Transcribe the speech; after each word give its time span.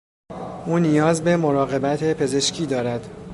او 0.65 0.77
نیاز 0.79 1.23
به 1.23 1.37
مراقبت 1.37 2.03
پزشکی 2.17 2.65
دارد. 2.65 3.09